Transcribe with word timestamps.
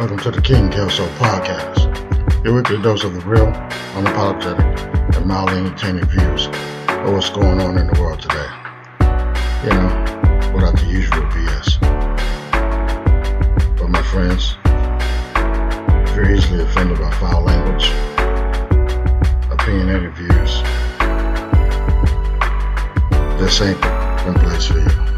Welcome 0.00 0.18
to 0.20 0.30
the 0.30 0.40
King 0.40 0.70
Kelso 0.70 1.06
Podcast, 1.18 2.42
your 2.42 2.54
weekly 2.54 2.80
dose 2.80 3.04
of 3.04 3.12
the 3.12 3.20
real, 3.20 3.52
unapologetic, 3.92 5.14
and 5.14 5.26
mildly 5.26 5.58
entertaining 5.58 6.06
views 6.06 6.46
of 6.46 7.12
what's 7.12 7.28
going 7.28 7.60
on 7.60 7.76
in 7.76 7.86
the 7.86 8.00
world 8.00 8.18
today. 8.18 8.48
You 9.62 9.76
know, 9.76 10.52
without 10.54 10.74
the 10.80 10.86
usual 10.86 11.20
BS. 11.28 11.78
But 13.76 13.90
my 13.90 14.02
friends, 14.04 14.56
if 16.08 16.16
you're 16.16 16.34
easily 16.34 16.62
offended 16.62 16.98
by 16.98 17.10
foul 17.20 17.42
language, 17.42 17.90
opinionated 19.52 20.14
views, 20.14 20.62
this 23.38 23.60
ain't 23.60 23.78
the 23.82 24.40
place 24.40 24.66
for 24.66 24.78
you. 24.78 25.09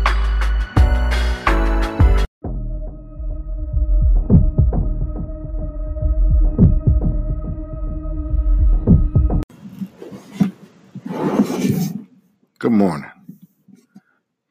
Good 12.72 12.78
morning. 12.78 13.10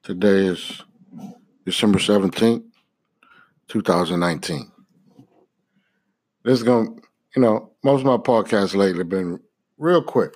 Today 0.03 0.45
is 0.45 0.83
December 1.65 1.97
17th, 1.97 2.63
2019. 3.67 4.71
This 6.43 6.59
is 6.59 6.61
going 6.61 6.97
to, 6.97 7.01
you 7.35 7.41
know, 7.41 7.71
most 7.83 8.01
of 8.01 8.05
my 8.05 8.17
podcasts 8.17 8.75
lately 8.75 8.99
have 8.99 9.09
been 9.09 9.39
real 9.79 10.03
quick. 10.03 10.35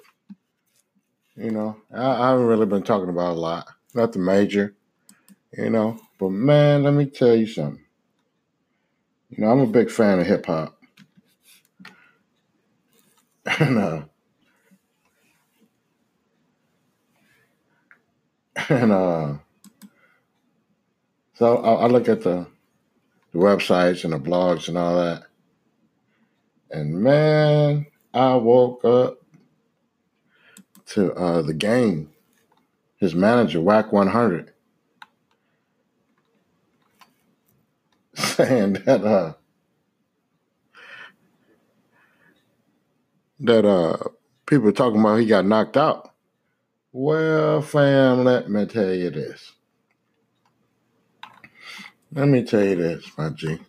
You 1.36 1.52
know, 1.52 1.78
I, 1.94 2.08
I 2.08 2.30
haven't 2.30 2.48
really 2.48 2.66
been 2.66 2.82
talking 2.82 3.10
about 3.10 3.34
a 3.36 3.40
lot, 3.40 3.68
nothing 3.94 4.26
major, 4.26 4.76
you 5.56 5.70
know, 5.70 6.00
but 6.20 6.30
man, 6.30 6.82
let 6.82 6.96
me 6.96 7.06
tell 7.06 7.36
you 7.36 7.46
something. 7.46 7.86
You 9.30 9.46
know, 9.46 9.52
I'm 9.52 9.60
a 9.60 9.68
big 9.68 9.92
fan 9.92 10.20
of 10.20 10.26
hip 10.26 10.48
hop. 10.48 10.76
and, 13.60 13.78
uh, 13.78 14.02
and 18.70 18.92
uh, 18.92 19.34
so 21.34 21.58
I, 21.58 21.84
I 21.84 21.88
look 21.88 22.08
at 22.08 22.24
the, 22.24 22.48
the 23.34 23.40
websites 23.40 24.04
and 24.04 24.14
the 24.14 24.20
blogs 24.20 24.68
and 24.70 24.78
all 24.78 24.96
that, 24.96 25.24
and 26.72 26.94
man, 26.96 27.88
I 28.14 28.36
woke 28.36 28.86
up 28.86 29.20
to 30.88 31.14
uh, 31.14 31.42
the 31.42 31.54
game. 31.54 32.12
His 32.98 33.14
manager, 33.14 33.60
Wack 33.60 33.92
100, 33.92 34.54
saying 38.16 38.74
that 38.86 39.04
uh, 39.04 39.34
that 43.42 43.66
uh, 43.66 43.98
people 44.46 44.72
talking 44.72 45.02
about 45.02 45.18
he 45.18 45.26
got 45.26 45.46
knocked 45.46 45.76
out. 45.78 46.15
Well, 46.98 47.62
fam, 47.62 48.24
let 48.24 48.50
me 48.50 48.66
tell 48.66 48.94
you 48.94 49.10
this. 49.10 49.52
Let 52.14 52.30
me 52.30 52.46
tell 52.46 52.64
you 52.64 52.78
this, 52.78 53.06
my 53.18 53.32
G. 53.32 53.60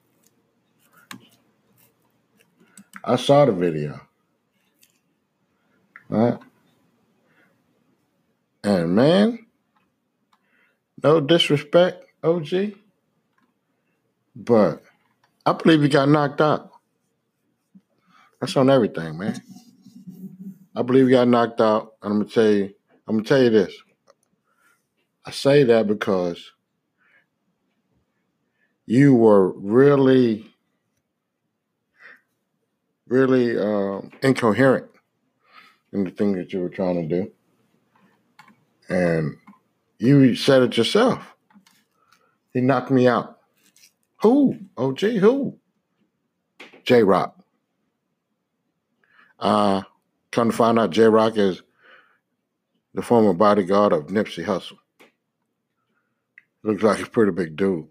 I 3.03 3.17
saw 3.17 3.45
the 3.47 3.51
video. 3.51 4.01
Right? 6.09 6.39
And 8.63 8.95
man, 8.95 9.45
no 11.03 11.21
disrespect, 11.21 12.05
OG, 12.23 12.75
but 14.37 14.85
I 15.45 15.53
believe 15.53 15.83
he 15.83 15.89
got 15.89 16.09
knocked 16.09 16.41
out. 16.41 16.71
That's 18.41 18.57
on 18.57 18.71
everything, 18.71 19.19
man. 19.19 19.43
I 20.77 20.83
believe 20.83 21.07
he 21.07 21.11
got 21.11 21.27
knocked 21.27 21.61
out, 21.61 21.95
and 22.05 22.13
I'm 22.13 22.19
gonna 22.21 22.31
tell 22.31 22.53
you, 22.53 22.73
I'm 23.07 23.17
gonna 23.17 23.29
tell 23.29 23.43
you 23.43 23.51
this. 23.51 23.75
I 25.25 25.31
say 25.31 25.65
that 25.65 25.87
because 25.87 26.53
you 28.87 29.15
were 29.15 29.53
really, 29.53 30.47
really 33.09 33.59
um, 33.59 34.11
incoherent 34.23 34.87
in 35.93 36.05
the 36.05 36.11
thing 36.11 36.33
that 36.37 36.53
you 36.53 36.61
were 36.61 36.69
trying 36.69 37.09
to 37.09 37.23
do. 37.23 37.33
And 38.89 39.37
you 39.99 40.37
said 40.37 40.63
it 40.63 40.77
yourself. 40.77 41.35
He 42.53 42.61
knocked 42.61 42.91
me 42.91 43.09
out. 43.09 43.39
Who? 44.23 44.57
Oh, 44.77 44.89
OG, 44.91 45.01
who? 45.01 45.59
J 46.85 47.03
Rock. 47.03 47.39
Uh, 49.39 49.83
come 50.31 50.51
to 50.51 50.57
find 50.57 50.79
out, 50.79 50.91
J 50.91 51.05
Rock 51.05 51.37
is 51.37 51.63
the 52.97 53.03
former 53.03 53.35
bodyguard 53.35 53.93
of 53.93 54.07
Nipsey 54.07 54.43
Hussle. 54.43 54.79
Looks 56.63 56.83
like 56.83 57.01
a 57.01 57.11
pretty 57.11 57.31
big 57.31 57.55
dude. 57.55 57.87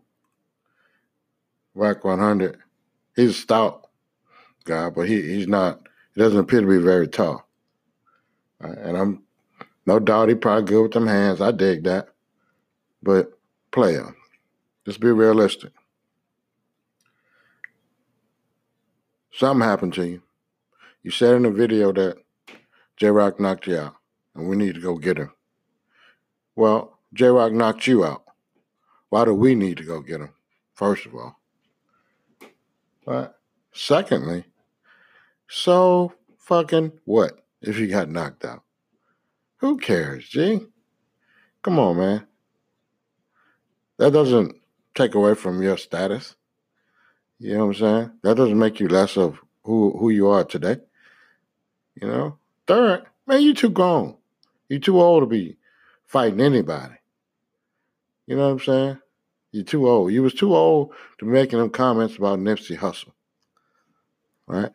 Wack 1.75 2.03
100. 2.03 2.57
He's 3.15 3.29
a 3.29 3.33
stout 3.33 3.87
guy, 4.65 4.89
but 4.89 5.07
he, 5.07 5.21
he's 5.21 5.47
not, 5.47 5.87
he 6.15 6.21
doesn't 6.21 6.39
appear 6.39 6.61
to 6.61 6.67
be 6.67 6.79
very 6.79 7.07
tall. 7.07 7.47
Right? 8.59 8.77
And 8.79 8.97
I'm, 8.97 9.23
no 9.85 9.99
doubt 9.99 10.29
he 10.29 10.35
probably 10.35 10.65
good 10.65 10.81
with 10.81 10.93
them 10.93 11.05
hands. 11.05 11.39
I 11.39 11.51
dig 11.51 11.83
that. 11.83 12.07
But 13.03 13.31
player, 13.71 14.15
let's 14.87 14.97
be 14.97 15.11
realistic. 15.11 15.71
Something 19.31 19.67
happened 19.67 19.93
to 19.93 20.07
you. 20.07 20.23
You 21.03 21.11
said 21.11 21.35
in 21.35 21.43
the 21.43 21.51
video 21.51 21.93
that 21.93 22.17
J 22.97 23.11
Rock 23.11 23.39
knocked 23.39 23.67
you 23.67 23.77
out 23.77 23.95
and 24.35 24.47
we 24.47 24.55
need 24.55 24.75
to 24.75 24.81
go 24.81 24.97
get 24.97 25.17
him. 25.17 25.31
Well, 26.55 26.99
J 27.13 27.27
Rock 27.27 27.53
knocked 27.53 27.87
you 27.87 28.05
out. 28.05 28.23
Why 29.09 29.25
do 29.25 29.33
we 29.33 29.55
need 29.55 29.77
to 29.77 29.83
go 29.83 30.01
get 30.01 30.21
him, 30.21 30.31
first 30.73 31.05
of 31.05 31.15
all? 31.15 31.39
But 33.05 33.39
secondly, 33.71 34.45
so 35.47 36.13
fucking 36.37 36.91
what 37.05 37.45
if 37.61 37.77
he 37.77 37.87
got 37.87 38.09
knocked 38.09 38.45
out? 38.45 38.63
Who 39.57 39.77
cares, 39.77 40.27
G? 40.27 40.61
Come 41.61 41.79
on, 41.79 41.97
man. 41.97 42.27
That 43.97 44.11
doesn't 44.11 44.55
take 44.93 45.15
away 45.15 45.35
from 45.35 45.61
your 45.61 45.77
status. 45.77 46.35
You 47.39 47.53
know 47.53 47.67
what 47.67 47.75
I'm 47.77 47.79
saying? 47.79 48.11
That 48.23 48.35
doesn't 48.35 48.59
make 48.59 48.79
you 48.79 48.87
less 48.87 49.17
of 49.17 49.39
who 49.63 49.97
who 49.97 50.09
you 50.09 50.27
are 50.27 50.43
today. 50.43 50.77
You 52.01 52.07
know? 52.07 52.37
Third, 52.67 53.05
man, 53.25 53.41
you 53.41 53.53
too 53.53 53.69
grown. 53.69 54.17
You're 54.69 54.79
too 54.79 54.99
old 54.99 55.23
to 55.23 55.27
be 55.27 55.57
fighting 56.05 56.41
anybody. 56.41 56.95
You 58.27 58.35
know 58.35 58.45
what 58.45 58.53
I'm 58.53 58.59
saying? 58.59 58.99
You're 59.51 59.63
too 59.63 59.87
old. 59.87 60.11
You 60.11 60.23
was 60.23 60.33
too 60.33 60.55
old 60.55 60.93
to 61.19 61.25
be 61.25 61.31
making 61.31 61.59
them 61.59 61.69
comments 61.69 62.17
about 62.17 62.39
Nipsey 62.39 62.77
Hussle. 62.77 63.11
Right? 64.47 64.71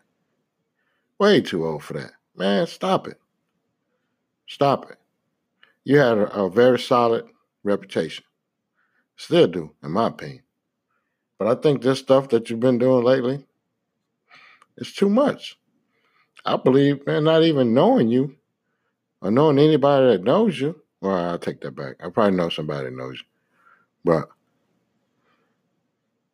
Way 1.19 1.41
too 1.41 1.67
old 1.67 1.83
for 1.83 1.95
that. 1.95 2.13
Man, 2.35 2.67
stop 2.67 3.07
it. 3.07 3.21
Stop 4.47 4.91
it. 4.91 4.99
You 5.85 5.99
had 5.99 6.19
a, 6.19 6.33
a 6.33 6.51
very 6.51 6.79
solid 6.79 7.27
reputation. 7.63 8.25
Still 9.17 9.47
do, 9.47 9.75
in 9.83 9.91
my 9.91 10.07
opinion. 10.07 10.43
But 11.39 11.49
I 11.49 11.61
think 11.61 11.83
this 11.83 11.99
stuff 11.99 12.29
that 12.31 12.49
you've 12.49 12.61
been 12.61 12.79
doing 12.79 13.05
lately 13.05 13.45
is 14.77 14.93
too 14.95 15.11
much. 15.11 15.59
I 16.45 16.57
believe, 16.57 17.07
man, 17.07 17.25
not 17.25 17.43
even 17.43 17.75
knowing 17.75 18.09
you 18.09 18.37
or 19.21 19.31
knowing 19.31 19.59
anybody 19.59 20.07
that 20.09 20.25
knows 20.25 20.61
you. 20.61 20.81
Well, 21.01 21.15
I'll 21.15 21.39
take 21.39 21.61
that 21.63 21.75
back. 21.75 21.97
I 22.05 22.11
probably 22.11 22.37
know 22.37 22.49
somebody 22.49 22.85
that 22.85 22.97
knows 22.97 23.19
you. 23.19 23.27
But 24.05 24.29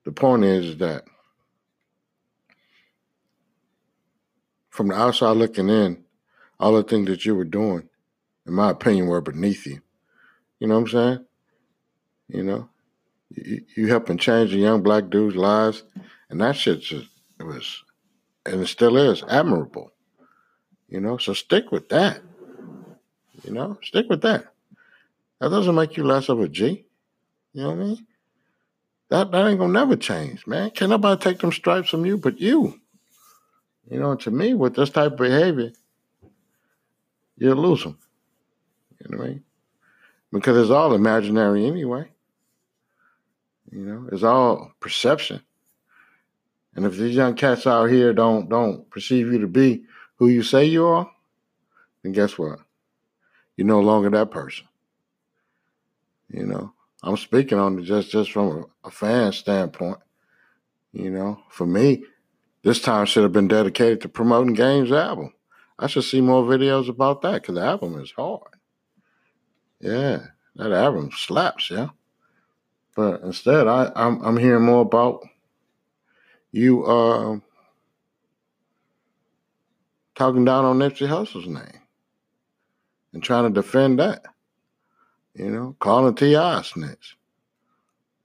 the 0.04 0.12
point 0.12 0.44
is 0.44 0.76
that 0.78 1.04
from 4.71 4.88
the 4.88 4.94
outside 4.94 5.36
looking 5.36 5.68
in, 5.68 6.04
all 6.59 6.74
the 6.74 6.83
things 6.83 7.09
that 7.09 7.24
you 7.24 7.34
were 7.34 7.44
doing, 7.44 7.88
in 8.47 8.54
my 8.54 8.71
opinion, 8.71 9.06
were 9.06 9.21
beneath 9.21 9.66
you. 9.66 9.80
You 10.59 10.68
know 10.68 10.74
what 10.74 10.80
I'm 10.82 10.89
saying? 10.89 11.24
You 12.28 12.42
know, 12.42 12.68
you, 13.30 13.62
you 13.77 13.89
helping 13.89 14.18
change 14.18 14.50
the 14.50 14.59
young 14.59 14.82
black 14.82 15.10
dudes' 15.10 15.36
lives, 15.36 15.82
and 16.30 16.41
that 16.41 16.56
shit 16.56 16.80
just 16.80 17.09
it 17.39 17.44
was, 17.44 17.84
and 18.44 18.60
it 18.60 18.66
still 18.66 18.97
is 18.97 19.22
admirable. 19.28 19.92
You 20.89 21.00
know, 21.00 21.18
so 21.18 21.32
stick 21.34 21.72
with 21.72 21.89
that. 21.91 22.21
You 23.47 23.53
know, 23.53 23.78
stick 23.83 24.07
with 24.09 24.22
that. 24.22 24.53
That 25.41 25.51
doesn't 25.51 25.75
make 25.75 25.97
you 25.97 26.04
less 26.04 26.28
of 26.28 26.41
a 26.41 26.48
G. 26.48 26.84
You 27.53 27.63
know 27.63 27.71
what 27.71 27.78
I 27.78 27.84
mean? 27.84 28.07
That 29.09 29.31
that 29.31 29.47
ain't 29.47 29.59
gonna 29.59 29.72
never 29.72 29.97
change, 29.97 30.47
man. 30.47 30.71
Can't 30.71 30.91
nobody 30.91 31.21
take 31.21 31.39
them 31.39 31.53
stripes 31.53 31.91
from 31.91 32.04
you 32.04 32.19
but 32.19 32.41
you. 32.41 32.81
You 33.89 34.01
know, 34.01 34.16
to 34.16 34.31
me, 34.31 34.54
with 34.54 34.75
this 34.75 34.91
type 34.91 35.13
of 35.13 35.19
behavior, 35.19 35.71
you'll 37.39 37.57
lose 37.57 37.84
them. 37.84 37.97
You 39.01 39.10
know 39.10 39.19
what 39.19 39.27
I 39.27 39.31
mean? 39.31 39.45
Because 40.33 40.57
it's 40.57 40.72
all 40.72 40.95
imaginary 40.95 41.66
anyway. 41.66 42.09
You 43.71 43.81
know, 43.81 44.09
it's 44.10 44.25
all 44.25 44.72
perception. 44.81 45.41
And 46.75 46.84
if 46.84 46.97
these 46.97 47.15
young 47.15 47.34
cats 47.34 47.66
out 47.66 47.87
here 47.87 48.13
don't 48.13 48.49
don't 48.49 48.89
perceive 48.91 49.33
you 49.33 49.39
to 49.39 49.47
be 49.47 49.84
who 50.16 50.28
you 50.28 50.42
say 50.42 50.65
you 50.65 50.87
are, 50.87 51.10
then 52.03 52.13
guess 52.13 52.37
what? 52.37 52.59
You're 53.56 53.66
no 53.66 53.80
longer 53.80 54.10
that 54.10 54.30
person. 54.30 54.66
You 56.28 56.47
know, 56.47 56.72
I'm 57.03 57.16
speaking 57.16 57.58
on 57.58 57.82
just 57.84 58.10
just 58.10 58.32
from 58.32 58.48
a, 58.84 58.88
a 58.88 58.91
fan 58.91 59.32
standpoint. 59.32 59.98
You 60.92 61.10
know, 61.10 61.41
for 61.50 61.66
me, 61.66 62.04
this 62.62 62.80
time 62.80 63.06
should 63.06 63.22
have 63.22 63.32
been 63.32 63.48
dedicated 63.48 64.00
to 64.03 64.08
promoting 64.08 64.54
Game's 64.54 64.92
album. 64.92 65.32
I 65.78 65.86
should 65.86 66.04
see 66.04 66.20
more 66.20 66.42
videos 66.42 66.88
about 66.88 67.22
that 67.22 67.42
because 67.42 67.54
the 67.54 67.62
album 67.62 67.98
is 68.00 68.10
hard. 68.12 68.42
Yeah, 69.80 70.26
that 70.56 70.72
album 70.72 71.10
slaps, 71.12 71.70
yeah. 71.70 71.88
But 72.94 73.20
instead, 73.22 73.66
I, 73.68 73.92
I'm 73.94 74.20
I'm 74.22 74.36
hearing 74.38 74.64
more 74.64 74.82
about 74.82 75.22
you 76.50 76.84
uh, 76.84 77.38
talking 80.14 80.44
down 80.44 80.64
on 80.64 80.78
Nipsey 80.78 81.06
Hussle's 81.06 81.47
name 81.47 81.80
and 83.16 83.22
trying 83.22 83.45
to 83.45 83.63
defend 83.63 83.98
that. 83.98 84.27
You 85.34 85.51
know, 85.51 85.77
calling 85.80 86.15
T.I. 86.15 86.63
snitch, 86.63 87.16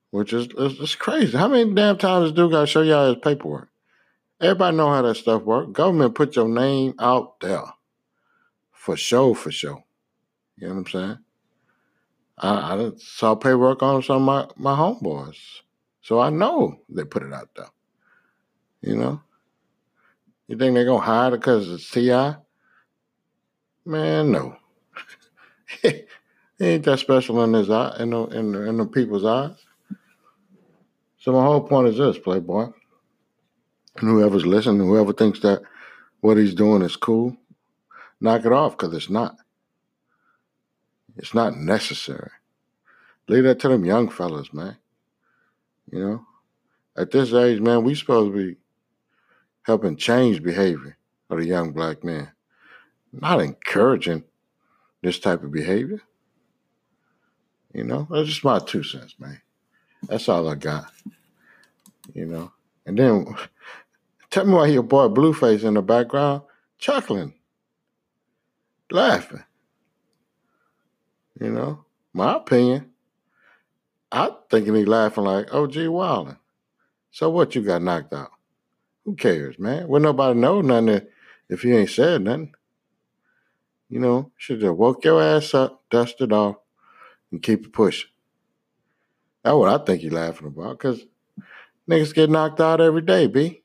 which 0.10 0.34
is 0.34 0.50
it's, 0.58 0.96
crazy. 0.96 1.38
How 1.38 1.48
many 1.48 1.74
damn 1.74 1.98
times 1.98 2.34
do 2.34 2.50
got 2.50 2.62
to 2.62 2.68
show 2.68 2.82
y'all 2.82 3.08
his 3.14 3.24
paperwork? 3.24 3.70
Everybody 4.42 4.76
know 4.76 4.90
how 4.90 5.02
that 5.02 5.16
stuff 5.16 5.44
works. 5.44 5.72
Government 5.72 6.16
put 6.16 6.36
your 6.36 6.50
name 6.50 6.94
out 7.00 7.40
there 7.40 7.64
for 8.74 8.98
show, 8.98 9.34
for 9.34 9.50
show. 9.50 9.84
You 10.58 10.68
know 10.68 10.74
what 10.76 10.80
I'm 10.80 10.88
saying? 10.88 11.18
I, 12.38 12.76
I 12.76 12.92
saw 12.98 13.36
paperwork 13.36 13.82
on 13.82 14.04
some 14.04 14.28
of 14.28 14.56
my, 14.58 14.74
my 14.74 14.78
homeboys. 14.78 15.40
So 16.02 16.20
I 16.20 16.30
know 16.30 16.82
they 16.90 17.06
put 17.06 17.24
it 17.24 17.34
out 17.34 17.50
there. 17.56 17.70
You 18.82 18.98
know? 18.98 19.22
You 20.48 20.58
think 20.58 20.76
they're 20.76 20.86
gonna 20.86 21.00
hide 21.00 21.34
it 21.34 21.40
because 21.40 21.70
it's 21.70 21.90
T.I.? 21.90 22.36
Man, 23.86 24.32
no. 24.32 24.58
He 25.82 26.04
ain't 26.60 26.86
that 26.86 27.00
special 27.00 27.44
in 27.44 27.54
his 27.54 27.70
eye, 27.70 27.96
in 28.00 28.12
the, 28.12 28.24
in 28.28 28.52
the, 28.52 28.62
in 28.68 28.78
the 28.78 28.86
people's 28.86 29.26
eyes. 29.26 29.58
So 31.20 31.34
my 31.34 31.44
whole 31.44 31.62
point 31.62 31.88
is 31.88 31.98
this, 31.98 32.18
Playboy. 32.18 32.72
And 33.98 34.10
whoever's 34.10 34.46
listening, 34.46 34.88
whoever 34.88 35.14
thinks 35.14 35.40
that 35.42 35.62
what 36.22 36.38
he's 36.38 36.56
doing 36.56 36.82
is 36.82 36.96
cool, 36.96 37.36
knock 38.20 38.46
it 38.46 38.52
off 38.52 38.78
because 38.78 38.94
it's 38.96 39.10
not. 39.10 39.36
It's 41.18 41.34
not 41.34 41.58
necessary. 41.58 42.32
Leave 43.28 43.44
that 43.44 43.60
to 43.60 43.70
them 43.70 43.86
young 43.86 44.10
fellas, 44.10 44.54
man. 44.54 44.78
You 45.92 46.00
know, 46.00 46.26
at 46.96 47.12
this 47.12 47.34
age, 47.34 47.60
man, 47.60 47.84
we 47.84 47.96
supposed 47.96 48.34
to 48.34 48.38
be 48.38 48.58
helping 49.64 49.98
change 49.98 50.42
behavior 50.42 50.98
of 51.30 51.38
the 51.38 51.46
young 51.46 51.72
black 51.72 52.04
man, 52.04 52.32
not 53.12 53.42
encouraging 53.42 54.24
this 55.02 55.20
type 55.20 55.44
of 55.44 55.52
behavior. 55.52 56.02
You 57.74 57.84
know, 57.84 58.08
that's 58.10 58.28
just 58.28 58.44
my 58.44 58.60
two 58.60 58.84
cents, 58.84 59.16
man. 59.20 59.42
That's 60.08 60.28
all 60.28 60.50
I 60.50 60.56
got. 60.56 60.92
You 62.14 62.26
know, 62.26 62.52
and 62.86 62.98
then 62.98 63.36
tell 64.30 64.46
me 64.46 64.54
why 64.54 64.68
your 64.68 64.84
boy 64.84 65.08
Blueface 65.08 65.64
in 65.64 65.76
the 65.76 65.82
background 65.82 66.42
chuckling, 66.78 67.34
laughing. 68.90 69.44
You 71.40 71.52
know, 71.52 71.86
my 72.14 72.36
opinion. 72.36 72.88
I'm 74.12 74.32
thinking 74.50 74.76
he 74.76 74.84
laughing 74.84 75.24
like, 75.24 75.48
oh, 75.54 75.68
gee, 75.68 75.86
Wildin'. 75.86 76.38
So 77.12 77.30
what 77.30 77.56
you 77.56 77.62
got 77.62 77.82
knocked 77.82 78.14
out? 78.14 78.32
Who 79.06 79.16
cares, 79.16 79.58
man? 79.58 79.88
Well, 79.88 80.02
nobody 80.02 80.38
know 80.38 80.62
nothing 80.62 81.08
if 81.50 81.64
you 81.64 81.78
ain't 81.78 81.90
said 81.90 82.24
nothing. 82.24 82.54
You 83.92 84.00
know, 84.00 84.32
should 84.38 84.62
just 84.62 84.74
woke 84.74 85.04
your 85.04 85.22
ass 85.22 85.54
up, 85.54 85.84
dust 85.90 86.22
it 86.22 86.32
off, 86.32 86.56
and 87.30 87.44
keep 87.44 87.66
it 87.66 87.74
pushing. 87.74 88.10
That's 89.44 89.54
what 89.54 89.68
I 89.68 89.84
think 89.84 90.02
you're 90.02 90.14
laughing 90.14 90.48
about, 90.48 90.78
because 90.78 91.06
niggas 91.90 92.14
get 92.14 92.30
knocked 92.30 92.62
out 92.62 92.80
every 92.80 93.02
day, 93.02 93.28
B. 93.28 93.64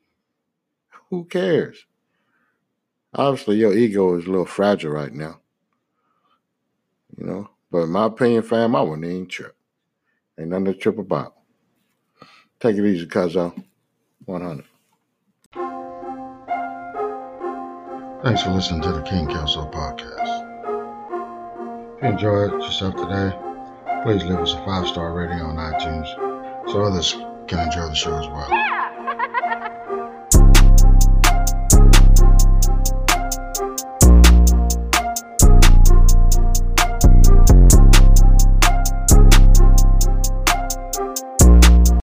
Who 1.10 1.26
cares? 1.26 1.86
Obviously, 3.14 3.58
your 3.58 3.72
ego 3.72 4.18
is 4.18 4.26
a 4.26 4.30
little 4.30 4.46
fragile 4.46 4.90
right 4.90 5.12
now. 5.12 5.38
You 7.16 7.24
know, 7.24 7.50
but 7.70 7.82
in 7.82 7.90
my 7.90 8.06
opinion, 8.06 8.42
fam, 8.42 8.74
I 8.74 8.80
wouldn't 8.82 9.06
even 9.06 9.28
trip. 9.28 9.56
Ain't 10.38 10.48
nothing 10.48 10.64
to 10.64 10.74
trip 10.74 10.98
about. 10.98 11.36
Take 12.58 12.76
it 12.76 12.84
easy, 12.84 13.06
cuzzo. 13.06 13.62
100. 14.24 14.64
Thanks 18.26 18.42
for 18.42 18.50
listening 18.50 18.82
to 18.82 18.90
the 18.90 19.02
King 19.02 19.28
Kelso 19.28 19.70
podcast. 19.70 20.42
If 21.98 22.02
you 22.02 22.08
enjoyed 22.08 22.60
yourself 22.60 22.96
today, 22.96 23.38
please 24.02 24.24
leave 24.24 24.40
us 24.40 24.52
a 24.52 24.64
five 24.64 24.88
star 24.88 25.12
rating 25.12 25.38
on 25.38 25.54
iTunes 25.54 26.08
so 26.72 26.82
others 26.82 27.12
can 27.46 27.60
enjoy 27.60 27.86
the 27.86 27.94
show 27.94 28.18
as 28.18 28.26
well. 28.26 28.48